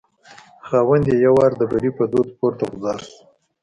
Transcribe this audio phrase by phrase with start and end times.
[0.67, 3.19] خاوند یې یو وار د بري په دود پورته غورځار شو.